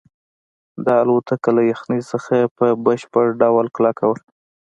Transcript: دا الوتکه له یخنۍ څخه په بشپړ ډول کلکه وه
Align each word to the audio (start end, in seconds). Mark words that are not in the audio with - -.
دا 0.85 0.95
الوتکه 1.03 1.49
له 1.57 1.61
یخنۍ 1.71 2.01
څخه 2.11 2.35
په 2.57 2.67
بشپړ 2.85 3.25
ډول 3.41 3.65
کلکه 3.77 4.03
وه 4.09 4.17